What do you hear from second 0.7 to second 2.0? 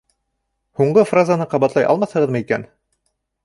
Һуңғы фразаны ҡабатлай